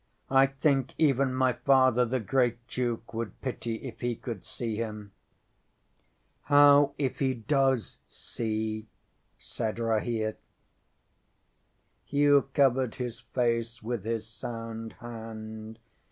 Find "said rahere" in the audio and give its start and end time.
9.43-10.37